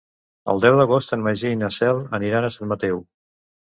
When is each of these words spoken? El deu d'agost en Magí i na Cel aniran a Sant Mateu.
El 0.53 0.61
deu 0.63 0.77
d'agost 0.79 1.15
en 1.19 1.23
Magí 1.29 1.53
i 1.53 1.61
na 1.61 1.71
Cel 1.79 2.03
aniran 2.23 2.53
a 2.53 2.55
Sant 2.61 2.77
Mateu. 2.77 3.09